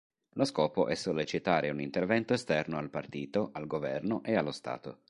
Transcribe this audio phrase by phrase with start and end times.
[0.31, 4.97] Lo scopo è sollecitare un intervento esterno al partito, al governo e allo Stato.